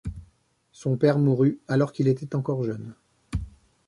[0.71, 2.95] Son père mourut alors qu'il était encore jeune.